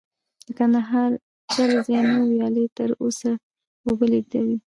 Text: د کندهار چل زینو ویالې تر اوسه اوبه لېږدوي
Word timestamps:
د 0.45 0.49
کندهار 0.57 1.11
چل 1.53 1.69
زینو 1.87 2.17
ویالې 2.29 2.65
تر 2.77 2.89
اوسه 3.03 3.31
اوبه 3.85 4.05
لېږدوي 4.11 4.57